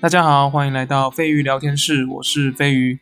[0.00, 3.00] 大家好，欢迎来到飞鱼聊天室，我是飞鱼。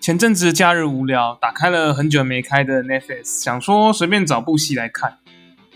[0.00, 5.18] 前阵子假日无聊，打开了很久没开的 Netflix，想说随便找部戏来看。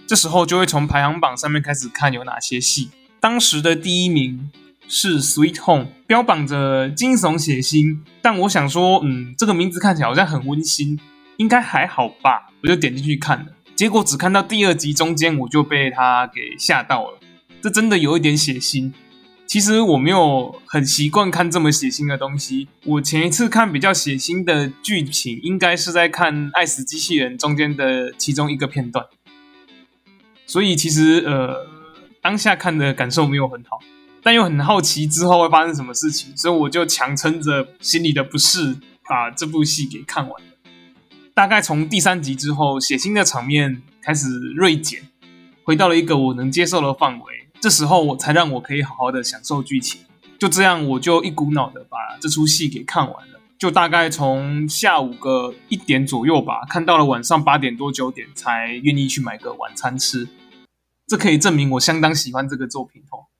[0.04, 2.90] 这时候就会从排行榜上面开始看有哪些戏。
[3.20, 4.50] 当时的第一名
[4.88, 10.98] 是《Sweet Home》，标榜着惊悚血腥，但我想说，嗯，这个名字看起来好像很温馨，
[11.36, 12.50] 应该还好吧？
[12.64, 13.46] 我就点进去看了，
[13.76, 17.20] 结果只看到第二集中间，我就被他给吓到了。
[17.62, 18.92] 这真的有一点血腥。
[19.52, 22.68] 其实我没有很习惯看这么血腥的东西。
[22.86, 29.04] 我前一次看比较血腥的剧情，应该是在看《爱死机器人》中间的其中一个片段。
[30.46, 31.66] 所以其实呃，
[32.22, 33.78] 当下看的感受没有很好，
[34.22, 40.48] 但又很好奇之后会发生什么事情，所以我就强撑着心里的不适，把这部戏给看完了。
[41.34, 45.02] 大概从第三集之后，血腥的场面开始锐减，
[45.62, 47.41] 回到了一个我能接受的范围。
[47.62, 50.00] 这时候我才让我可以好好的享受剧情，
[50.36, 60.26] 就这样我就一股脑的把这出戏给看完了，就大概从下午个一点左右吧，看到了晚上八点多九点才愿意去买个晚餐吃，
[61.06, 63.30] 这可以证明我相当喜欢这个作品哦。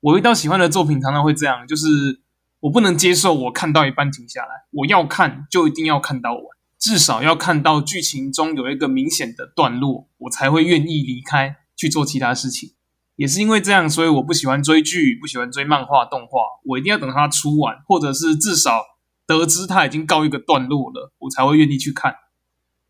[0.00, 2.20] 我遇到喜欢的作品常常会这样，就是
[2.60, 6.42] 我不能接受我看到一半停下来，我要看就一定要看到完，
[6.78, 12.72] 至少要看到剧情中有一个明显的段落，我才会愿意离开去做其他事情。
[13.20, 16.40] 也是因为这样，所以我不喜欢追剧，不喜欢追漫画、动画。
[16.64, 18.82] 我一定要等它出完，或者是至少
[19.26, 22.14] 得知它已经告一个段落了，我才会愿意去看。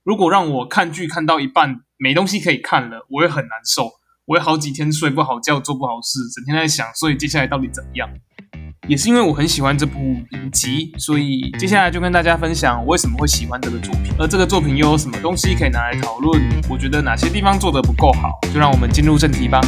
[0.05, 3.91] 如果让我看剧看到一半没东西可以看了，我会很难受，
[4.27, 8.09] 我会好几天睡不好觉，做不好事，整天在想，所以接下来到底怎么样？
[8.87, 16.41] 也是因为我很喜欢这部影集，所以接下来就跟大家分享我为什么会喜欢这个作品，而这个作品又有什么东西可以拿来讨论？
[16.71, 18.39] 我觉得哪些地方做得不够好？
[18.55, 19.61] 就让我们进入正题吧。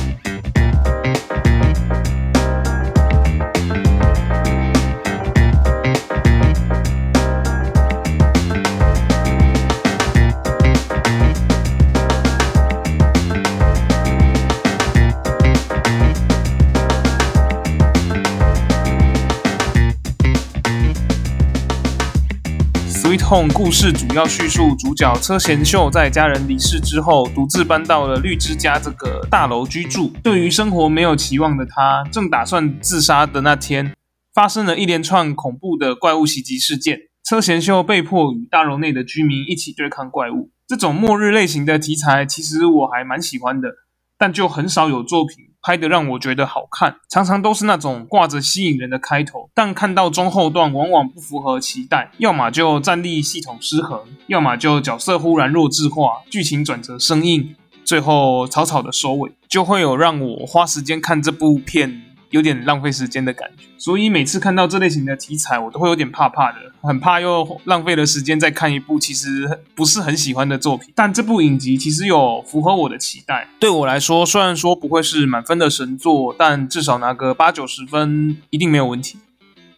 [23.48, 30.12] 故事主要叙述主角车贤秀在家人离世之后，独自搬到了绿之家这个大楼居住。
[30.22, 33.94] 对于生活没有期望的他，正打算自杀的那天，
[34.34, 36.98] 发生了一连串恐怖的怪物袭击事件。
[37.24, 40.50] 车贤秀被迫与大楼内的居民一起对抗怪物。
[40.66, 43.70] 这种末日类型的题材，其实我还蛮喜欢的，
[44.18, 45.38] 但就很少有作品。
[45.62, 62.02] 拍的让我觉得好看，常常都是那种挂着吸引人的开头，但看到中后段往往不符合期待，要么就战力系统失衡，要么就角色忽然弱智化，剧情转折生硬，最后草草的收尾，就会有让我花时间看这部片。
[62.32, 70.90] 有点浪费时间的感觉，所以每次看到这类型的题材，我都会有点怕怕的，很怕又浪费了时间再看一部其实不是很喜欢的作品。
[70.96, 79.18] 但这部影集其实有符合我的期待，对我来说，虽然说不会是满分的神作，但至少拿个八九十分一定没有问题。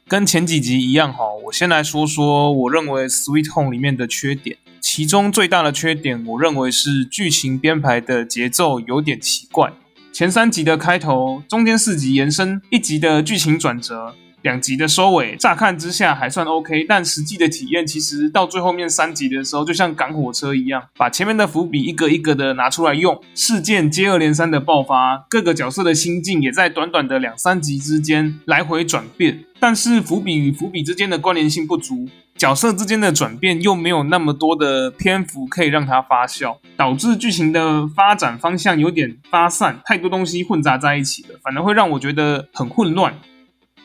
[0.06, 9.72] 跟前几集一样哈，我先来说说我认为《Sweet Home》里面的缺点，其中最大的缺点，我认为是剧情编排的节奏有点奇怪。
[10.14, 32.08] 前三集的开头，中间四集延伸，一集的剧情转折，两集的收尾，乍看之下还算 OK，但实际的体验其实到最后面三集的时候，就像赶火车一样，把前面的伏笔一个一个的拿出来用，事件接二连三的爆发，各个角色的心境也在短短的两三集之间来回转变，但是伏笔与伏笔之间的关联性不足。
[32.36, 43.14] 角色之间的转变又没有那么多的篇幅可以让它发酵，导致剧情的发展方向有点发散，太多东西混杂在一起了，反而会让我觉得很混乱，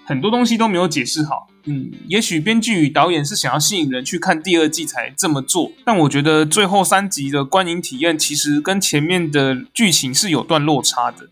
[0.04, 1.48] 很多东西都没有解释好。
[1.66, 11.30] 嗯，也许编剧与导演是想要吸引人去看第二季才这么做，但我觉得最后三集的观影体验其实跟前面的剧情是有段落差的。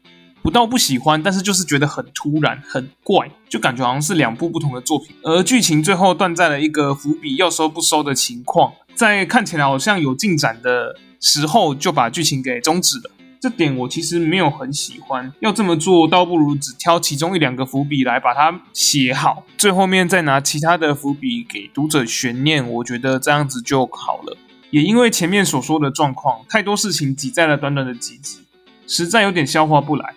[0.47, 5.13] 不到不喜欢，但是就是觉得很突然、很怪，就感觉好像是两部不同的作品。
[5.21, 13.11] 而剧情最后断在了一个伏笔，要收不收的情况，在看起来好像有进展的时候，就把剧情给终止了。
[13.41, 15.29] 这点我其实没有很喜欢。
[15.41, 22.65] 要这么做，倒不如只挑其中一两个伏笔来把它写好，最后面再拿其他的伏笔给读者悬念。
[22.71, 24.37] 我觉得这样子就好了。
[24.69, 28.39] 也因为前面所说的状况，太多事情挤在了短短的几集，
[28.87, 30.15] 实在有点消化不来。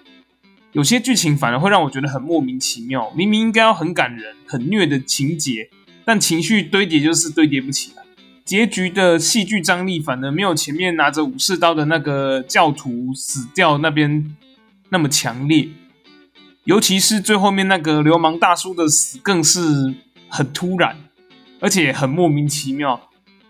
[0.72, 5.69] 有些剧情反而会让我觉得很莫名其妙，明明应该要很感人、很虐的情节，
[6.05, 8.02] 但情绪堆叠就是堆叠不起来。
[8.44, 14.37] 结局的戏剧张力反而没有前面拿着武士刀的那个教徒死掉那边
[14.90, 15.69] 那么强烈。
[16.64, 19.94] 尤其是最后面那个流氓大叔的死，更是
[20.28, 20.96] 很突然，
[21.58, 23.08] 而且很莫名其妙。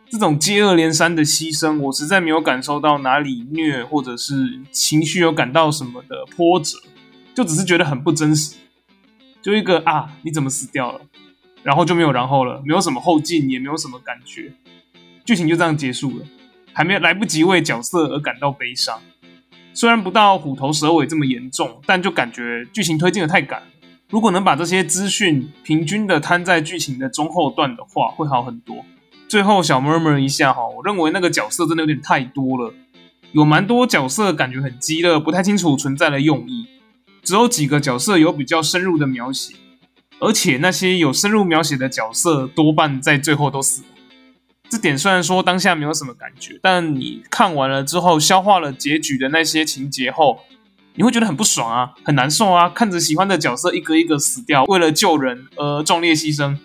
[0.08, 6.78] 这种接二连三的牺牲，我实在没有感受到哪里虐，或者是情绪有感到什么的波折，
[7.40, 8.56] 就只是觉得很不真实。
[9.40, 11.00] 就一个啊，你怎么死掉了？
[11.62, 14.52] 然后就没有然后了，没有什么后劲，也没有什么感觉，
[15.25, 16.26] 剧情就这样结束了，
[16.75, 19.00] 还没来不及为角色而感到悲伤。
[19.72, 23.62] 虽然不到虎头蛇尾这么严重，但就感觉剧情推进的太赶。
[24.10, 28.84] 如果能把这些资讯平均的摊在剧情的中后段的话，会好很多。
[29.26, 32.75] 最后小 murmur 一下哈，我认为那个角色真的有点太多了，
[33.32, 36.66] 有蛮多角色感觉很鸡肋，不太清楚存在的用意。
[37.22, 39.55] 只有几个角色有比较深入的描写，
[40.19, 43.88] 而且那些有深入描写的角色多半在最后都死了。
[44.69, 50.40] 这点虽然说当下没有什么感觉，但你看完了之后，消化了结局的那些情节后，
[50.94, 56.56] 你会觉得很不爽啊，很难受啊，看着喜欢的角色一个一个死掉，为了救人而壮烈牺牲，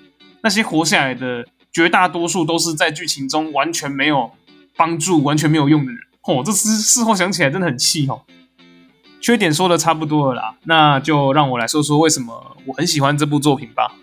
[0.41, 1.45] 那些活下来的。
[1.75, 4.31] 绝大多数都是在剧情中完全没有
[4.77, 5.99] 帮助、完全没有用的人。
[6.21, 8.21] 哦，这事事后想起来真的很气哦。
[9.25, 13.95] 缺点说的差不多了啦，那就让我来说说为什么我很喜欢这部作品吧。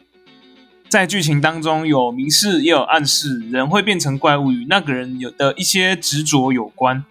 [0.88, 7.04] 在剧情当中有明示也有暗示，人会变成怪物与那个人有的一些执着有关。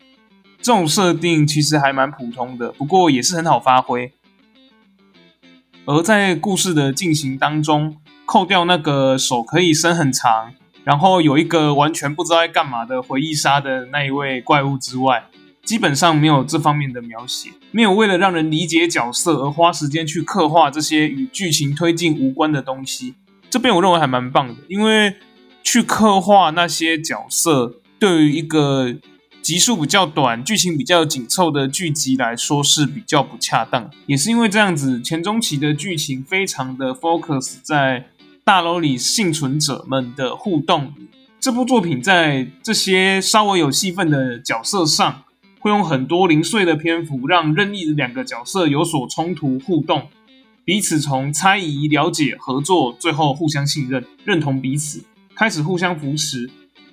[0.62, 4.12] 这种设定其实还蛮普通的，不过也是很好发挥。
[5.86, 7.96] 而在故事的进行当中。
[8.24, 10.54] 扣掉那个手可以伸很长，
[10.86, 15.26] 然后有一个完全不知道在干嘛的回忆杀的那一位怪物之外，
[15.64, 23.16] 基本上没有这方面的描写，没有为了让人理解角色而花时间去刻画这些与剧情推进无关的东西。
[23.50, 25.16] 这边我认为还蛮棒的，因为
[25.64, 28.96] 去刻画那些角色对于一个。
[29.42, 38.06] 集数比较短、剧情比较紧凑的剧集来说是比较不恰当，也是因为这样子，前中期的剧情非常的 focus 在
[38.44, 40.94] 大楼里幸存者们的互动。
[41.40, 45.24] 这部作品在这些稍微有戏份的角色上，
[45.62, 50.10] 会用很多零碎的篇幅，让任意的两个角色有所冲突互动，
[50.66, 55.04] 彼此从猜疑、了解、合作，最后互相信任、认同彼此，
[55.36, 56.50] 开始互相扶持。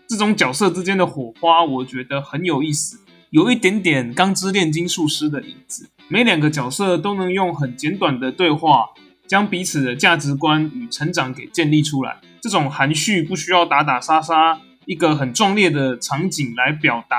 [0.06, 3.00] 这种角色之间的火花，我觉得很有意思，
[3.30, 5.88] 有一点点《钢之炼金术师》的影子。
[6.08, 8.86] 每两个角色都能用很简短的对话，
[9.26, 12.18] 将彼此的价值观与成长给建立出来。
[12.40, 17.16] 这种含蓄不需要打打杀杀，一个很壮烈的场景来表达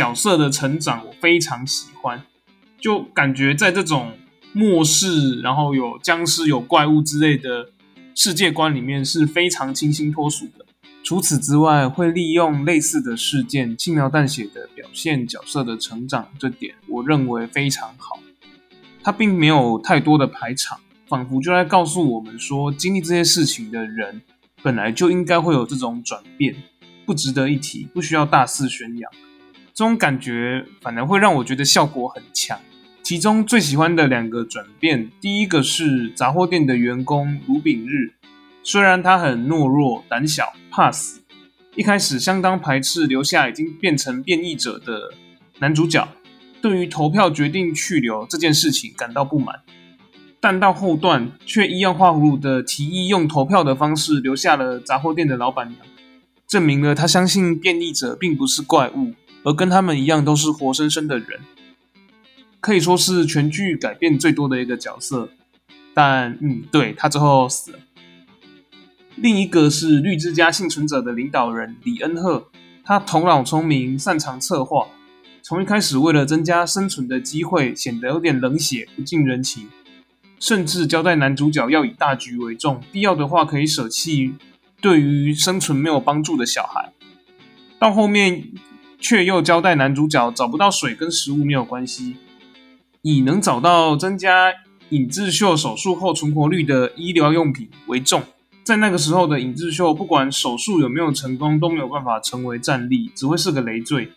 [0.00, 2.22] 角色的成长，我非常喜欢。
[2.80, 4.12] 就感觉在这种
[4.54, 7.68] 末世，然后有僵尸、有怪物之类的
[8.14, 10.64] 世界观里面，是非常清新脱俗的。
[11.04, 18.18] 除此之外，会利用类似的事件轻描淡写的表现角色的成长，这点我认为非常好。
[19.02, 24.22] 他并没有太多的排场，仿佛就在告诉我们说，经历这些事情的人
[24.62, 26.56] 本来就应该会有这种转变，
[27.04, 29.12] 不值得一提，不需要大肆宣扬。
[29.80, 32.60] 这种感觉反而会让我觉得效果很强。
[33.02, 38.12] 其中最喜欢的两个转变，第一个是杂货店的员工卢炳日。
[38.62, 41.22] 虽然他很懦弱、胆小、怕死，
[41.76, 45.14] 一开始相当排斥留下已经变成变异者的
[45.60, 46.06] 男主角，
[46.60, 49.60] 对于投票决定去留这件事情感到不满，
[50.40, 55.78] 但到后段却一样画葫芦的提议用投票的方式留下了杂货店的老板娘，
[56.46, 61.40] 证明了他相信变异者并不是怪物，而跟他们一样都是活生生的人，
[62.60, 65.28] 可以说是全剧改变最多的一个角色。
[65.92, 67.78] 但嗯，对他之后死了。
[69.16, 72.48] 另一个是绿之家幸存者的领导人李恩赫，
[72.84, 74.86] 他头脑聪明，擅长策划。
[75.42, 79.68] 从一开始，为了增加生存的机会，显得有点冷血、不近人情，
[80.38, 84.34] 甚至交代男主角要以大局为重，必要的话可以舍弃
[84.80, 86.92] 对于生存没有帮助的小孩。
[87.78, 88.52] 到后面，
[89.00, 92.16] 却又交代男主角找不到水跟食物没有关系，
[93.02, 94.52] 以能找到增加
[94.90, 98.22] 尹智秀手术后存活率的医疗用品为重。
[98.62, 104.12] 在那个时候的尹智秀，不管手术有没有成功，都没有办法成为战力，只会是个累赘。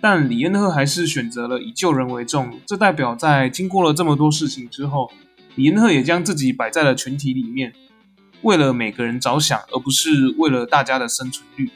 [0.00, 5.12] 但李恩赫还是选择了以救人为重，这代表在经过了这么多事情之后，
[5.54, 7.72] 李恩赫也将自己摆在了群体里面，
[8.42, 11.70] 为了每个人着想，而不是为了大家的生存率。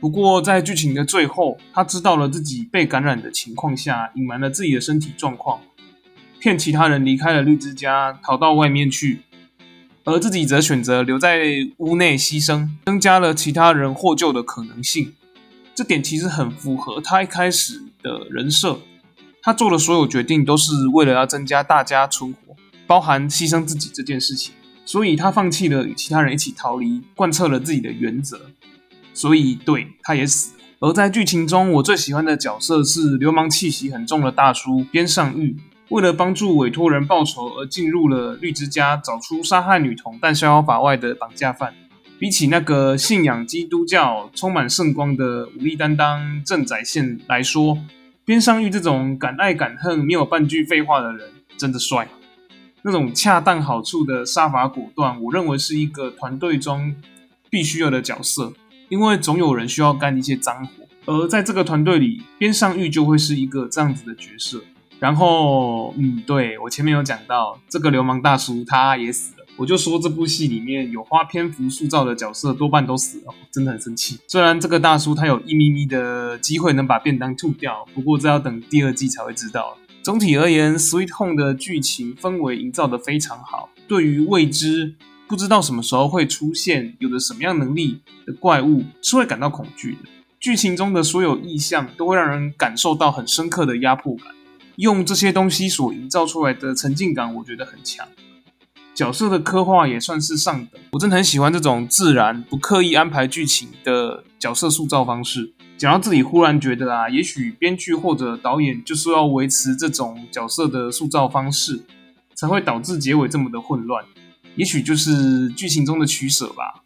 [0.00, 5.60] 不过在剧情的最后，他知道了自己被感染的情况下，隐瞒了自己的身体状况，
[6.38, 9.20] 骗其他人离开了绿之家，逃到外面去。
[10.04, 11.44] 而自己则选择留在
[11.76, 15.12] 屋内牺牲，增加了其他人获救的可能性。
[15.74, 18.80] 这点其实很符合他一开始的人设。
[19.42, 22.56] 他做的所有决定都是为了要增加大家存活。
[22.86, 24.54] 包含牺牲自己这件事情。
[24.86, 28.40] 所以他放弃了与其他人一起逃离，贯彻了自己的原则。
[29.12, 30.60] 所以对他也死了。
[30.80, 35.56] 而在剧情中，我最喜欢的角色是流氓气息很重的大叔边上玉。
[35.90, 41.74] 为了帮助委托人报仇而进入了绿之家，找出杀害女童但逍遥法外的绑架犯。
[42.18, 47.76] 比起那个信仰基督教、充满圣光的武力担当正宰宪来说，
[48.24, 52.06] 边上玉这种敢爱敢恨、没有半句废话的人真的帅。
[52.82, 56.94] 那种恰当好处的杀伐果断，我认为是一个团队中
[57.50, 58.52] 必须要的角色，
[58.90, 60.72] 因为总有人需要干一些脏活，
[61.06, 64.60] 而在这个团队里，边上玉就会是一个这样子的角色。
[64.98, 69.46] 然后，嗯，对我前面有讲到这个流氓大叔，他也死了。
[69.56, 74.18] 我就说这部戏里面有花篇幅塑造的角色多半都死了，真的很生气。
[74.26, 79.78] 虽然这个大叔他有一咪咪的机会能把便当吐掉，不过这要等第二季才会知道。
[80.02, 83.68] 总体而言，《Sweet Home》的剧情氛围营造的非常好。
[83.86, 84.94] 对于未知、
[85.30, 89.98] 不知道什么时候会出现、有着什么样能力的怪物，是会感到恐惧的。
[90.40, 94.26] 剧情中的所有意象都会让人感受到很深刻的压迫感。
[94.74, 98.04] 用这些东西所营造出来的沉浸感，我觉得很强。
[98.92, 105.52] 角色的刻画也算是上等，我真的很喜欢这种自然、不刻意安排剧情的角色塑造方式。
[105.78, 111.80] 讲到这里，忽然觉得啊，也许编剧或者导演就是要维持这种角色的塑造方式，
[112.34, 114.04] 才会导致结尾这么的混乱。
[114.56, 116.82] 也许就是剧情中的取舍吧，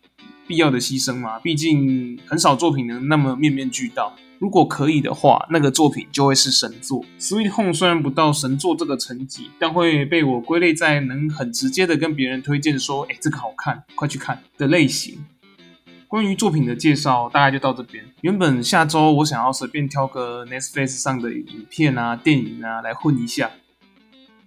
[0.47, 1.39] 必要的牺牲嘛。
[1.39, 4.15] 毕竟很少作品能那么面面俱到。
[4.39, 7.03] 如果可以的话，那个作品就会是神作。
[7.19, 15.25] Sweet Home 虽然不到神作这个层级，但会被我归类在能很直接的跟别人推荐说：“哎，这个好看，快去看”的类型。
[16.07, 18.05] 关于作品的介绍大概就到这边。
[18.21, 23.51] 原本下周我想要随便挑个 Netflix 上的影片啊、电影啊来混一下，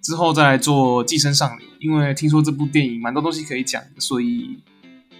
[0.07, 4.57] 之后再来做《寄生上流》，因为听说这部电影蛮多东西可以讲，所以。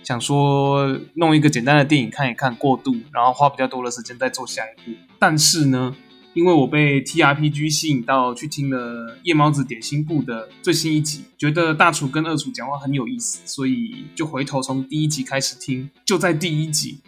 [0.01, 4.98] 想说弄一个简单的电影看一看过渡，然后花比较多的时间再做下一步。
[5.20, 5.94] 但是呢，
[6.34, 15.89] 因为我被 T R P G 吸引到去听了夜猫子点心部的最新一集，觉得大厨跟二厨讲话很有意思，所以就回头从第一集开始听。
[16.06, 17.00] 就在第一集。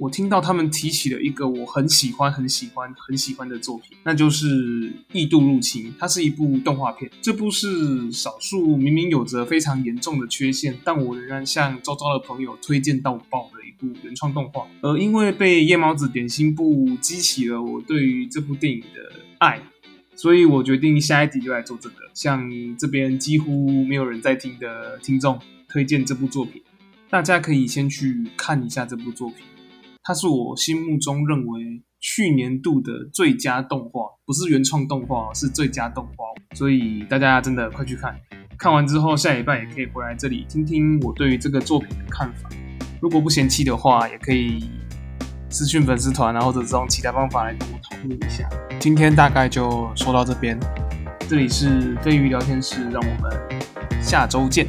[0.00, 4.46] 我听到他们提起了一个我很喜欢、很喜欢、很喜欢的作品，那就是
[5.12, 5.92] 《异度入侵》。
[5.98, 14.66] 它是一部动画片，这部是少数明明有着非常严重的缺陷，但我仍然向周遭的朋友推荐到爆的一部原创动画。
[14.80, 19.60] 而因为被夜猫子点心部激起了我对于这部电影的爱，
[20.16, 25.38] 所以我决定下一集就来做这个，向这边几乎没有人在听的听众
[25.68, 26.62] 推荐这部作品。
[27.10, 29.44] 大家可以先去看一下这部作品。
[30.10, 36.24] 它是我心目中认为去年度的最佳动画，不是原创动画，是最佳动画。
[36.56, 38.18] 所以大家真的快去看，
[38.58, 42.48] 看完之后下礼拜也可以回来这里听听我对于这个作品的看法。
[43.00, 44.68] 如果不嫌弃的话，也可以
[45.48, 48.50] 私讯粉丝团，然后或者用其他方法来跟我讨论一下。
[48.80, 50.58] 今天大概就说到这边，
[51.28, 54.66] 这里是飞鱼聊天室，让我们下周见。